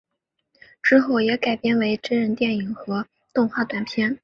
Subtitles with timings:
[0.81, 3.05] 之后也改编为真人电影和
[3.35, 4.17] 动画短片。